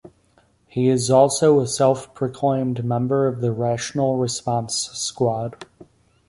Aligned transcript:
He 0.65 0.89
is 0.89 1.11
also 1.11 1.59
a 1.59 1.67
self-proclaimed 1.67 2.83
member 2.83 3.27
of 3.27 3.39
the 3.39 3.51
Rational 3.51 4.17
Response 4.17 4.75
Squad. 4.93 5.67